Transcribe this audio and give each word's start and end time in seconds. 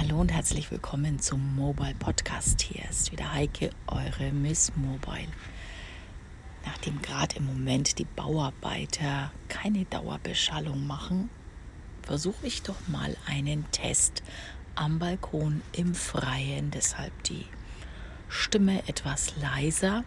Hallo 0.00 0.20
und 0.20 0.30
herzlich 0.30 0.70
willkommen 0.70 1.18
zum 1.18 1.56
Mobile 1.56 1.96
Podcast. 1.98 2.62
Hier 2.62 2.88
ist 2.88 3.10
wieder 3.10 3.32
Heike, 3.32 3.70
eure 3.88 4.30
Miss 4.30 4.70
Mobile. 4.76 5.26
Nachdem 6.64 7.02
gerade 7.02 7.34
im 7.38 7.46
Moment 7.46 7.98
die 7.98 8.04
Bauarbeiter 8.04 9.32
keine 9.48 9.86
Dauerbeschallung 9.86 10.86
machen, 10.86 11.30
versuche 12.02 12.46
ich 12.46 12.62
doch 12.62 12.76
mal 12.86 13.16
einen 13.26 13.68
Test 13.72 14.22
am 14.76 15.00
Balkon 15.00 15.62
im 15.72 15.96
Freien. 15.96 16.70
Deshalb 16.70 17.24
die 17.24 17.46
Stimme 18.28 18.86
etwas 18.86 19.34
leiser. 19.42 20.04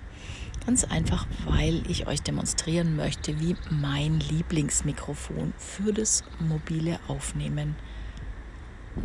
Ganz 0.65 0.85
einfach, 0.85 1.27
weil 1.45 1.83
ich 1.91 2.07
euch 2.07 2.21
demonstrieren 2.21 2.95
möchte, 2.95 3.41
wie 3.41 3.57
mein 3.69 4.21
Lieblingsmikrofon 4.21 5.53
für 5.57 5.91
das 5.91 6.23
mobile 6.39 6.97
Aufnehmen 7.09 7.75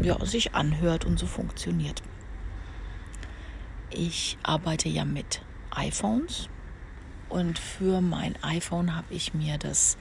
ja, 0.02 0.24
sich 0.24 0.54
anhört 0.54 1.04
und 1.04 1.18
so 1.18 1.26
funktioniert. 1.26 2.02
Ich 3.90 4.36
arbeite 4.42 4.88
ja 4.88 5.04
mit 5.04 5.42
iPhones 5.70 6.48
und 7.28 7.58
für 7.58 8.00
mein 8.00 8.36
iPhone 8.42 8.94
habe 8.94 9.14
ich 9.14 9.34
mir 9.34 9.58
das 9.58 9.96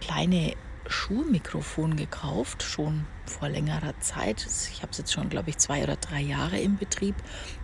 kleine 0.00 0.54
Schuhmikrofon 0.86 1.96
gekauft, 1.96 2.62
schon 2.62 3.06
vor 3.24 3.48
längerer 3.48 3.98
Zeit. 4.00 4.46
Ich 4.72 4.82
habe 4.82 4.90
es 4.90 4.98
jetzt 4.98 5.12
schon, 5.12 5.28
glaube 5.28 5.50
ich, 5.50 5.58
zwei 5.58 5.82
oder 5.82 5.96
drei 5.96 6.20
Jahre 6.20 6.58
im 6.58 6.76
Betrieb. 6.76 7.14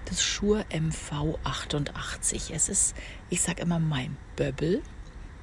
Das 0.04 0.22
Shure 0.22 0.64
MV88. 0.70 2.52
Es 2.54 2.68
ist, 2.68 2.96
ich 3.28 3.40
sage 3.40 3.62
immer, 3.62 3.78
mein 3.78 4.16
Böbbel. 4.36 4.82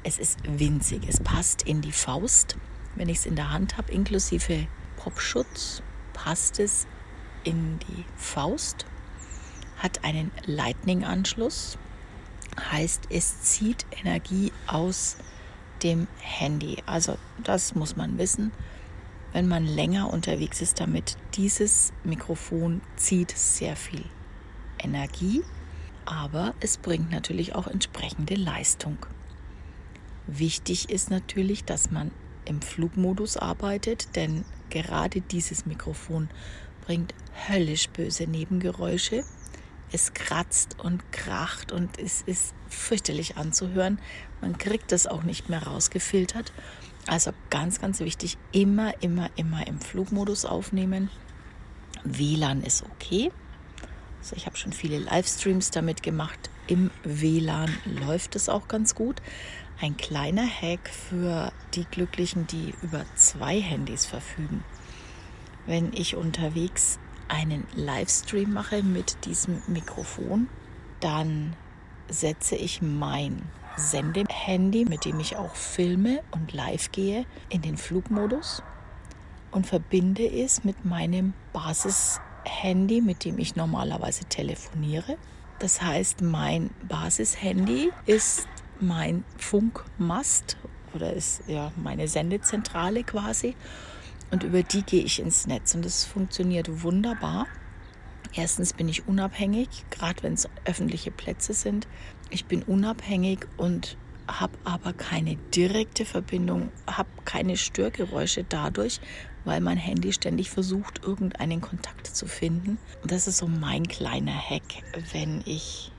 Es 0.03 0.17
ist 0.17 0.39
winzig. 0.47 1.01
Es 1.07 1.19
passt 1.19 1.63
in 1.63 1.81
die 1.81 1.91
Faust, 1.91 2.55
wenn 2.95 3.09
ich 3.09 3.17
es 3.19 3.25
in 3.25 3.35
der 3.35 3.51
Hand 3.51 3.77
habe, 3.77 3.91
inklusive 3.91 4.67
Popschutz. 5.05 5.83
Passt 6.13 6.59
es 6.59 6.87
in 7.43 7.77
die 7.87 8.05
Faust. 8.17 8.87
Hat 9.77 10.03
einen 10.03 10.31
Lightning-Anschluss. 10.47 11.77
Heißt, 12.71 13.03
es 13.11 13.41
zieht 13.43 13.85
Energie 14.01 14.51
aus 14.65 15.17
dem 15.83 16.07
Handy. 16.19 16.77
Also 16.87 17.19
das 17.43 17.75
muss 17.75 17.95
man 17.95 18.17
wissen, 18.17 18.51
wenn 19.31 19.47
man 19.47 19.67
länger 19.67 20.11
unterwegs 20.11 20.59
ist 20.61 20.79
damit. 20.79 21.17
Dieses 21.35 21.93
Mikrofon 22.03 22.81
zieht 22.95 23.29
sehr 23.29 23.75
viel 23.75 24.05
Energie, 24.79 25.43
aber 26.05 26.55
es 26.61 26.77
bringt 26.77 27.11
natürlich 27.11 27.53
auch 27.53 27.67
entsprechende 27.67 28.33
Leistung. 28.33 28.97
Wichtig 30.25 30.89
ist 30.89 31.11
natürlich, 31.11 31.63
dass 31.63 31.91
man 31.91 32.09
im 32.45 32.63
Flugmodus 32.63 33.37
arbeitet, 33.37 34.15
denn 34.15 34.45
gerade 34.69 35.21
dieses 35.21 35.65
Mikrofon 35.65 36.29
bringt 36.85 37.13
höllisch 37.47 37.89
böse 37.89 38.27
Nebengeräusche 38.27 39.23
es 39.91 40.13
kratzt 40.13 40.77
und 40.79 41.11
kracht 41.11 41.71
und 41.71 41.99
es 41.99 42.21
ist 42.21 42.53
fürchterlich 42.67 43.37
anzuhören. 43.37 43.99
Man 44.41 44.57
kriegt 44.57 44.91
das 44.91 45.07
auch 45.07 45.23
nicht 45.23 45.49
mehr 45.49 45.63
rausgefiltert. 45.63 46.51
Also 47.07 47.31
ganz, 47.49 47.79
ganz 47.79 47.99
wichtig, 47.99 48.37
immer, 48.51 49.01
immer, 49.01 49.29
immer 49.35 49.65
im 49.67 49.79
Flugmodus 49.79 50.43
aufnehmen. 50.45 51.09
WLAN 52.03 52.61
ist 52.61 52.83
okay. 52.83 53.31
Also 54.25 54.37
ich 54.37 54.47
habe 54.47 54.57
schon 54.57 54.73
viele 54.73 54.97
Livestreams 54.97 55.69
damit 55.69 56.01
gemacht. 56.01 56.49
Im 56.65 56.89
WLAN 57.03 57.69
läuft 57.85 58.35
es 58.35 58.49
auch 58.49 58.67
ganz 58.67 58.95
gut. 58.95 59.21
Ein 59.79 59.97
kleiner 59.97 60.47
Hack 60.47 60.89
für 60.89 61.51
die 61.75 61.85
Glücklichen, 61.85 62.47
die 62.47 62.73
über 62.81 63.05
zwei 63.13 63.61
Handys 63.61 64.07
verfügen. 64.07 64.63
Wenn 65.67 65.93
ich 65.93 66.15
unterwegs 66.15 66.97
einen 67.27 67.67
Livestream 67.75 68.51
mache 68.51 68.81
mit 68.81 69.25
diesem 69.25 69.61
Mikrofon, 69.67 70.49
dann 71.01 71.55
setze 72.09 72.55
ich 72.55 72.81
mein 72.81 73.43
Sendehandy, 73.77 74.85
mit 74.85 75.05
dem 75.05 75.19
ich 75.19 75.35
auch 75.35 75.53
filme 75.53 76.23
und 76.31 76.51
live 76.51 76.91
gehe, 76.91 77.27
in 77.49 77.61
den 77.61 77.77
Flugmodus 77.77 78.63
und 79.51 79.67
verbinde 79.67 80.27
es 80.27 80.63
mit 80.63 80.83
meinem 80.83 81.35
Basishandy, 82.45 83.01
mit 83.01 83.25
dem 83.25 83.37
ich 83.39 83.55
normalerweise 83.55 84.25
telefoniere. 84.25 85.17
Das 85.59 85.81
heißt, 85.81 86.21
mein 86.21 86.69
Basishandy 86.87 87.91
ist 88.05 88.47
mein 88.79 89.23
Funkmast 89.37 90.57
oder 90.93 91.13
ist 91.13 91.43
ja 91.47 91.71
meine 91.75 92.07
Sendezentrale 92.07 93.03
quasi 93.03 93.55
und 94.31 94.43
über 94.43 94.63
die 94.63 94.83
gehe 94.83 95.03
ich 95.03 95.19
ins 95.19 95.47
Netz 95.47 95.75
und 95.75 95.85
das 95.85 96.05
funktioniert 96.05 96.83
wunderbar. 96.83 97.47
Erstens 98.33 98.73
bin 98.73 98.89
ich 98.89 99.07
unabhängig, 99.07 99.69
gerade 99.89 100.23
wenn 100.23 100.33
es 100.33 100.49
öffentliche 100.65 101.11
Plätze 101.11 101.53
sind. 101.53 101.87
Ich 102.29 102.45
bin 102.45 102.63
unabhängig 102.63 103.47
und 103.55 103.97
habe 104.27 104.57
aber 104.63 104.93
keine 104.93 105.35
direkte 105.55 106.05
Verbindung, 106.05 106.71
habe 106.87 107.09
keine 107.25 107.57
Störgeräusche 107.57 108.43
dadurch, 108.43 108.99
weil 109.43 109.61
mein 109.61 109.77
Handy 109.77 110.11
ständig 110.13 110.49
versucht, 110.49 111.03
irgendeinen 111.03 111.61
Kontakt 111.61 112.07
zu 112.07 112.25
finden. 112.25 112.77
Und 113.01 113.11
das 113.11 113.27
ist 113.27 113.37
so 113.37 113.47
mein 113.47 113.87
kleiner 113.87 114.35
Hack, 114.35 114.83
wenn 115.13 115.41
ich 115.45 115.91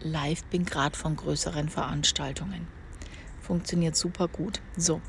live 0.00 0.44
bin, 0.44 0.64
gerade 0.64 0.96
von 0.96 1.16
größeren 1.16 1.68
Veranstaltungen. 1.68 2.66
Funktioniert 3.40 3.96
super 3.96 4.28
gut. 4.28 4.60
So, 4.76 5.00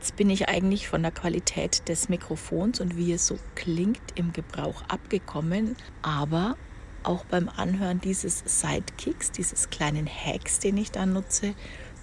Jetzt 0.00 0.16
bin 0.16 0.30
ich 0.30 0.48
eigentlich 0.48 0.88
von 0.88 1.02
der 1.02 1.10
Qualität 1.10 1.86
des 1.90 2.08
Mikrofons 2.08 2.80
und 2.80 2.96
wie 2.96 3.12
es 3.12 3.26
so 3.26 3.38
klingt 3.54 4.00
im 4.14 4.32
Gebrauch 4.32 4.80
abgekommen, 4.88 5.76
aber 6.00 6.56
auch 7.02 7.26
beim 7.26 7.50
Anhören 7.50 8.00
dieses 8.00 8.42
Sidekicks, 8.46 9.30
dieses 9.30 9.68
kleinen 9.68 10.06
Hacks, 10.06 10.58
den 10.58 10.78
ich 10.78 10.90
da 10.90 11.04
nutze, 11.04 11.54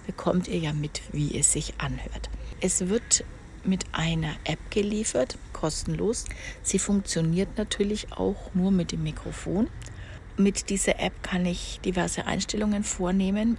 bekommt 0.08 0.48
ihr 0.48 0.58
ja 0.58 0.72
mit, 0.72 1.02
wie 1.12 1.38
es 1.38 1.52
sich 1.52 1.74
anhört. 1.76 2.30
Es 2.62 2.88
wird 2.88 3.24
mit 3.62 3.84
einer 3.92 4.32
App 4.44 4.58
geliefert, 4.70 5.36
kostenlos. 5.52 6.24
Sie 6.62 6.78
funktioniert 6.78 7.58
natürlich 7.58 8.10
auch 8.12 8.54
nur 8.54 8.70
mit 8.70 8.90
dem 8.90 9.02
Mikrofon. 9.02 9.68
Mit 10.38 10.70
dieser 10.70 10.98
App 10.98 11.22
kann 11.22 11.44
ich 11.44 11.80
diverse 11.84 12.26
Einstellungen 12.26 12.84
vornehmen. 12.84 13.58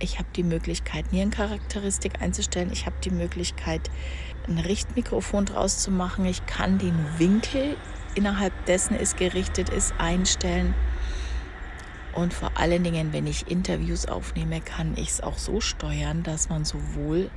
Ich 0.00 0.18
habe 0.18 0.28
die 0.34 0.42
Möglichkeit, 0.42 1.12
Nierencharakteristik 1.12 2.20
einzustellen. 2.20 2.70
Ich 2.72 2.86
habe 2.86 2.96
die 3.04 3.10
Möglichkeit, 3.12 3.88
ein 4.48 4.58
Richtmikrofon 4.58 5.44
draus 5.44 5.78
zu 5.78 5.92
machen. 5.92 6.24
Ich 6.24 6.44
kann 6.46 6.78
den 6.78 6.98
Winkel, 7.18 7.76
innerhalb 8.16 8.66
dessen 8.66 8.96
es 8.96 9.14
gerichtet 9.14 9.68
ist, 9.68 9.94
einstellen. 9.98 10.74
Und 12.14 12.34
vor 12.34 12.52
allen 12.56 12.82
Dingen, 12.82 13.12
wenn 13.12 13.26
ich 13.26 13.50
Interviews 13.50 14.06
aufnehme, 14.06 14.60
kann 14.60 14.96
ich 14.96 15.10
es 15.10 15.20
auch 15.20 15.38
so 15.38 15.60
steuern, 15.60 16.22
dass 16.22 16.48
man 16.48 16.64
sowohl 16.64 17.30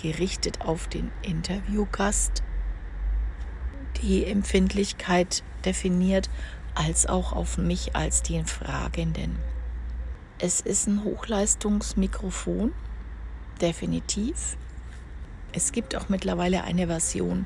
gerichtet 0.00 0.62
auf 0.62 0.88
den 0.88 1.10
Interviewgast 1.22 2.42
die 4.02 4.24
Empfindlichkeit 4.24 5.42
definiert, 5.64 6.30
als 6.74 7.06
auch 7.06 7.32
auf 7.32 7.58
mich 7.58 7.94
als 7.94 8.22
den 8.22 8.46
Fragenden. 8.46 9.38
Es 10.38 10.60
ist 10.60 10.86
ein 10.86 11.04
Hochleistungsmikrofon, 11.04 12.72
definitiv. 13.60 14.56
Es 15.52 15.72
gibt 15.72 15.96
auch 15.96 16.08
mittlerweile 16.08 16.64
eine 16.64 16.86
Version 16.86 17.44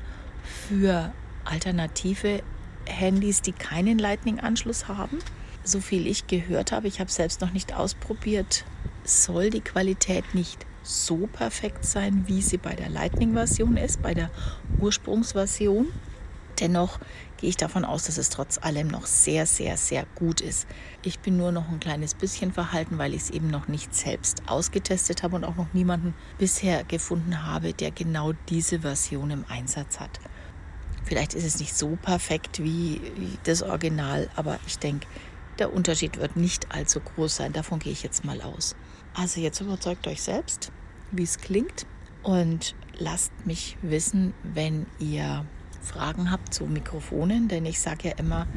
für 0.67 1.11
alternative 1.43 2.41
Handys, 2.85 3.41
die 3.41 3.51
keinen 3.51 3.97
Lightning-Anschluss 3.97 4.87
haben. 4.87 5.19
So 5.67 5.79
viel 5.79 6.05
ich 6.05 6.27
gehört 6.27 6.71
habe, 6.71 6.87
ich 6.87 6.99
habe 6.99 7.11
selbst 7.11 7.41
noch 7.41 7.51
nicht 7.51 7.73
ausprobiert, 7.73 8.65
soll 9.03 9.49
die 9.49 9.61
Qualität 9.61 10.35
nicht 10.35 10.63
so 10.83 11.25
perfekt 11.25 11.85
sein, 11.85 12.25
wie 12.27 12.43
sie 12.43 12.57
bei 12.57 12.75
der 12.75 12.87
Lightning-Version 12.87 13.75
ist, 13.75 14.03
bei 14.03 14.13
der 14.13 14.29
Ursprungsversion. 14.79 15.87
Dennoch 16.59 16.99
gehe 17.37 17.49
ich 17.49 17.57
davon 17.57 17.83
aus, 17.83 18.03
dass 18.03 18.19
es 18.19 18.29
trotz 18.29 18.59
allem 18.59 18.89
noch 18.89 19.07
sehr, 19.07 19.47
sehr, 19.47 19.75
sehr 19.75 20.05
gut 20.13 20.39
ist. 20.39 20.67
Ich 21.01 21.17
bin 21.17 21.35
nur 21.35 21.51
noch 21.51 21.67
ein 21.67 21.79
kleines 21.79 22.13
bisschen 22.13 22.53
verhalten, 22.53 22.99
weil 22.99 23.15
ich 23.15 23.23
es 23.23 23.29
eben 23.31 23.49
noch 23.49 23.67
nicht 23.67 23.95
selbst 23.95 24.43
ausgetestet 24.45 25.23
habe 25.23 25.35
und 25.35 25.45
auch 25.45 25.55
noch 25.55 25.73
niemanden 25.73 26.13
bisher 26.37 26.83
gefunden 26.83 27.43
habe, 27.43 27.73
der 27.73 27.89
genau 27.89 28.33
diese 28.49 28.81
Version 28.81 29.31
im 29.31 29.45
Einsatz 29.49 29.99
hat. 29.99 30.19
Vielleicht 31.05 31.33
ist 31.33 31.43
es 31.43 31.59
nicht 31.59 31.75
so 31.75 31.97
perfekt 31.99 32.63
wie 32.63 33.01
das 33.45 33.63
Original, 33.63 34.29
aber 34.35 34.59
ich 34.67 34.77
denke, 34.77 35.07
der 35.59 35.73
Unterschied 35.73 36.17
wird 36.17 36.35
nicht 36.35 36.73
allzu 36.73 36.99
groß 36.99 37.35
sein. 37.35 37.53
Davon 37.53 37.79
gehe 37.79 37.91
ich 37.91 38.03
jetzt 38.03 38.25
mal 38.25 38.41
aus. 38.41 38.75
Also 39.13 39.39
jetzt 39.39 39.61
überzeugt 39.61 40.07
euch 40.07 40.21
selbst, 40.21 40.71
wie 41.11 41.23
es 41.23 41.37
klingt 41.37 41.85
und 42.23 42.75
lasst 42.97 43.31
mich 43.45 43.77
wissen, 43.81 44.33
wenn 44.43 44.85
ihr 44.99 45.45
Fragen 45.81 46.31
habt 46.31 46.53
zu 46.53 46.65
Mikrofonen, 46.65 47.47
denn 47.47 47.65
ich 47.65 47.79
sage 47.79 48.09
ja 48.09 48.15
immer, 48.17 48.47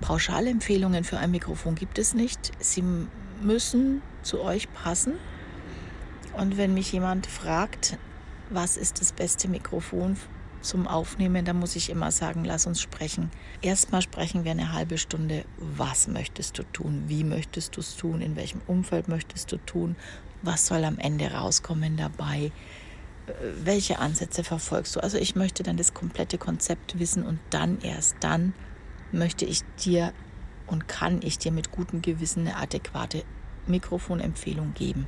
Pauschalempfehlungen 0.00 1.04
für 1.04 1.18
ein 1.18 1.30
Mikrofon 1.30 1.74
gibt 1.74 1.98
es 1.98 2.14
nicht. 2.14 2.52
Sie 2.58 2.82
müssen 3.42 4.02
zu 4.22 4.40
euch 4.40 4.72
passen. 4.72 5.14
Und 6.32 6.56
wenn 6.56 6.72
mich 6.72 6.92
jemand 6.92 7.26
fragt, 7.26 7.98
was 8.50 8.76
ist 8.76 9.00
das 9.00 9.12
beste 9.12 9.48
Mikrofon 9.48 10.16
zum 10.60 10.86
Aufnehmen, 10.86 11.44
da 11.44 11.52
muss 11.52 11.76
ich 11.76 11.90
immer 11.90 12.10
sagen, 12.10 12.44
lass 12.44 12.66
uns 12.66 12.80
sprechen. 12.80 13.30
Erstmal 13.62 14.02
sprechen 14.02 14.44
wir 14.44 14.52
eine 14.52 14.72
halbe 14.72 14.98
Stunde, 14.98 15.44
was 15.56 16.08
möchtest 16.08 16.58
du 16.58 16.62
tun, 16.64 17.04
wie 17.06 17.24
möchtest 17.24 17.76
du 17.76 17.80
es 17.80 17.96
tun, 17.96 18.20
in 18.20 18.36
welchem 18.36 18.60
Umfeld 18.66 19.08
möchtest 19.08 19.52
du 19.52 19.56
tun, 19.58 19.96
was 20.42 20.66
soll 20.66 20.84
am 20.84 20.98
Ende 20.98 21.32
rauskommen 21.32 21.96
dabei, 21.96 22.52
äh, 23.26 23.32
welche 23.62 23.98
Ansätze 23.98 24.44
verfolgst 24.44 24.96
du. 24.96 25.00
Also 25.00 25.18
ich 25.18 25.36
möchte 25.36 25.62
dann 25.62 25.76
das 25.76 25.94
komplette 25.94 26.38
Konzept 26.38 26.98
wissen 26.98 27.24
und 27.24 27.38
dann 27.50 27.80
erst 27.80 28.16
dann 28.20 28.54
möchte 29.12 29.44
ich 29.44 29.62
dir 29.84 30.12
und 30.66 30.88
kann 30.88 31.20
ich 31.22 31.38
dir 31.38 31.52
mit 31.52 31.70
gutem 31.70 32.02
Gewissen 32.02 32.46
eine 32.46 32.56
adäquate 32.56 33.24
Mikrofonempfehlung 33.66 34.74
geben. 34.74 35.06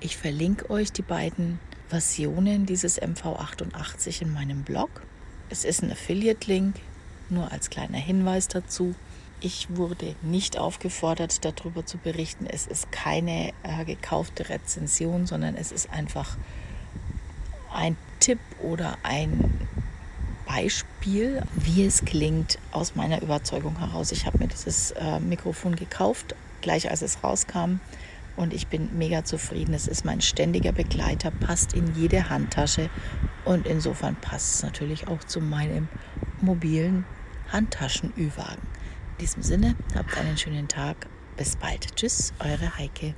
Ich 0.00 0.16
verlinke 0.16 0.68
euch 0.70 0.92
die 0.92 1.02
beiden 1.02 1.58
Versionen 1.88 2.66
dieses 2.66 3.00
MV88 3.00 4.22
in 4.22 4.32
meinem 4.32 4.62
Blog. 4.62 5.02
Es 5.50 5.64
ist 5.64 5.82
ein 5.82 5.92
Affiliate-Link, 5.92 6.76
nur 7.30 7.52
als 7.52 7.70
kleiner 7.70 7.98
Hinweis 7.98 8.48
dazu. 8.48 8.94
Ich 9.40 9.68
wurde 9.76 10.16
nicht 10.22 10.58
aufgefordert, 10.58 11.44
darüber 11.44 11.86
zu 11.86 11.98
berichten. 11.98 12.46
Es 12.46 12.66
ist 12.66 12.90
keine 12.90 13.52
äh, 13.62 13.84
gekaufte 13.84 14.48
Rezension, 14.48 15.26
sondern 15.26 15.54
es 15.54 15.72
ist 15.72 15.90
einfach 15.90 16.36
ein 17.72 17.96
Tipp 18.18 18.40
oder 18.62 18.96
ein 19.02 19.68
Beispiel, 20.46 21.42
wie 21.54 21.84
es 21.84 22.04
klingt 22.04 22.58
aus 22.72 22.94
meiner 22.94 23.20
Überzeugung 23.22 23.78
heraus. 23.78 24.10
Ich 24.10 24.26
habe 24.26 24.38
mir 24.38 24.48
dieses 24.48 24.92
äh, 24.92 25.20
Mikrofon 25.20 25.76
gekauft, 25.76 26.34
gleich 26.62 26.90
als 26.90 27.02
es 27.02 27.22
rauskam 27.22 27.80
und 28.36 28.52
ich 28.52 28.68
bin 28.68 28.96
mega 28.96 29.24
zufrieden. 29.24 29.74
Es 29.74 29.88
ist 29.88 30.04
mein 30.04 30.20
ständiger 30.20 30.72
Begleiter, 30.72 31.30
passt 31.30 31.74
in 31.74 31.94
jede 31.94 32.28
Handtasche 32.30 32.90
und 33.44 33.66
insofern 33.66 34.16
passt 34.16 34.56
es 34.56 34.62
natürlich 34.62 35.08
auch 35.08 35.24
zu 35.24 35.40
meinem 35.40 35.88
mobilen 36.40 37.04
Handtaschen-Ü-Wagen. 37.52 38.62
In 39.12 39.18
diesem 39.20 39.42
Sinne, 39.42 39.74
habt 39.94 40.16
einen 40.16 40.36
schönen 40.36 40.68
Tag. 40.68 41.06
Bis 41.36 41.56
bald. 41.56 41.94
Tschüss, 41.96 42.32
eure 42.38 42.78
Heike. 42.78 43.14